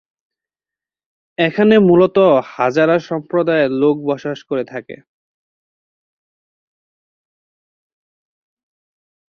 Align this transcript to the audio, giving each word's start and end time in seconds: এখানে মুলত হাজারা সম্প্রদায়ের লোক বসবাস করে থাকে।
এখানে 1.37 1.75
মুলত 1.87 2.17
হাজারা 2.51 2.95
সম্প্রদায়ের 3.09 3.71
লোক 3.81 3.95
বসবাস 4.09 4.39
করে 4.49 4.63
থাকে। 4.65 4.95